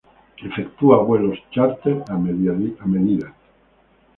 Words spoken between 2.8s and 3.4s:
medida.